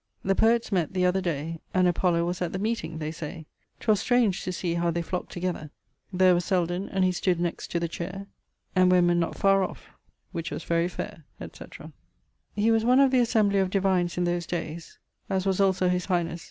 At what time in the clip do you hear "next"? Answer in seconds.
7.39-7.69